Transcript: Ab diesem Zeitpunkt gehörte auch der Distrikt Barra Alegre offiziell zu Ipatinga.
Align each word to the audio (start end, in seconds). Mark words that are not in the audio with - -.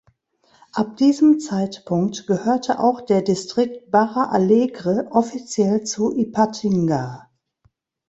Ab 0.71 0.97
diesem 0.97 1.39
Zeitpunkt 1.39 2.25
gehörte 2.25 2.79
auch 2.79 3.01
der 3.01 3.21
Distrikt 3.21 3.91
Barra 3.91 4.31
Alegre 4.31 5.07
offiziell 5.11 5.83
zu 5.83 6.11
Ipatinga. 6.17 7.29